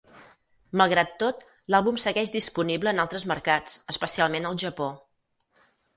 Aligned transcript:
Malgrat 0.81 1.11
tot, 1.23 1.43
l'àlbum 1.75 1.99
segueix 2.05 2.33
disponible 2.37 2.95
en 2.95 3.03
altres 3.05 3.27
mercats, 3.33 3.77
especialment 3.95 4.49
al 4.53 4.59
Japó. 4.65 4.89